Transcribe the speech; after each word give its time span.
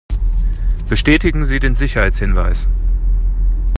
Bestätigen 0.89 1.45
Sie 1.45 1.59
den 1.59 1.75
Sicherheitshinweis. 1.75 2.67